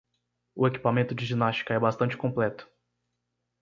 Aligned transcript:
O 0.55 0.65
equipamento 0.67 1.13
de 1.13 1.23
ginástica 1.23 1.75
é 1.75 1.79
bastante 1.79 2.17
completo. 2.17 2.67